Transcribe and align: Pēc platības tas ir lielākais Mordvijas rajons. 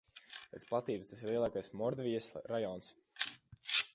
Pēc 0.53 0.63
platības 0.69 1.11
tas 1.11 1.21
ir 1.25 1.29
lielākais 1.33 1.69
Mordvijas 1.83 2.31
rajons. 2.53 2.91